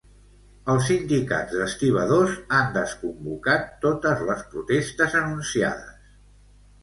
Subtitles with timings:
[0.75, 6.17] Els sindicats d'estibadors han desconvocat totes les protestes anunciades.